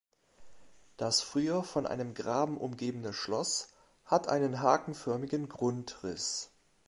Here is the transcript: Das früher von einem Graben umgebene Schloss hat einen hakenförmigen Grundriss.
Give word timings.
Das 0.97 1.21
früher 1.21 1.63
von 1.63 1.85
einem 1.85 2.15
Graben 2.15 2.57
umgebene 2.57 3.13
Schloss 3.13 3.67
hat 4.03 4.29
einen 4.29 4.59
hakenförmigen 4.59 5.47
Grundriss. 5.47 6.49